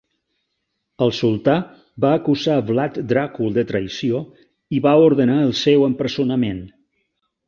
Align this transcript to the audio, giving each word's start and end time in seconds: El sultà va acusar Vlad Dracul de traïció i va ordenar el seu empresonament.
El 1.05 1.11
sultà 1.17 1.57
va 2.05 2.13
acusar 2.19 2.55
Vlad 2.69 2.97
Dracul 3.11 3.53
de 3.57 3.63
traïció 3.73 4.21
i 4.77 4.79
va 4.87 4.95
ordenar 5.11 5.37
el 5.43 5.53
seu 5.61 5.87
empresonament. 5.89 6.63